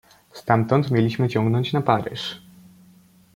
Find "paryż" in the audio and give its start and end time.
1.81-2.41